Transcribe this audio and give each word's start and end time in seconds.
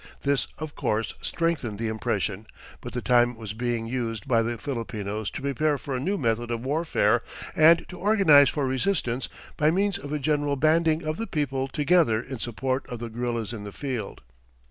This, 0.23 0.47
of 0.57 0.73
course, 0.73 1.13
strengthened 1.21 1.77
the 1.77 1.87
impression, 1.87 2.47
but 2.81 2.93
the 2.93 3.03
time 3.03 3.37
was 3.37 3.53
being 3.53 3.85
used 3.85 4.27
by 4.27 4.41
the 4.41 4.57
Filipinos 4.57 5.29
to 5.29 5.43
prepare 5.43 5.77
for 5.77 5.95
a 5.95 5.99
new 5.99 6.17
method 6.17 6.49
of 6.49 6.65
warfare 6.65 7.21
and 7.55 7.85
to 7.89 7.99
organize 7.99 8.49
for 8.49 8.65
resistance 8.65 9.29
by 9.57 9.69
means 9.69 9.99
of 9.99 10.11
a 10.11 10.17
general 10.17 10.55
banding 10.55 11.03
of 11.03 11.17
the 11.17 11.27
people 11.27 11.67
together 11.67 12.19
in 12.19 12.39
support 12.39 12.83
of 12.89 12.97
the 12.97 13.09
guerillas 13.09 13.53
in 13.53 13.63
the 13.63 13.71
field. 13.71 14.21